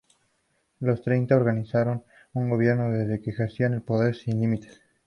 [0.79, 2.03] Los Treinta organizaron
[2.33, 4.81] un gobierno desde el que ejercían el poder sin límites.